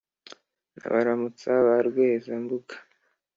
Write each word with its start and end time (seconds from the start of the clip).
n'abaramutsa 0.75 1.49
ba 1.65 1.75
rweza-mbuga, 1.87 2.73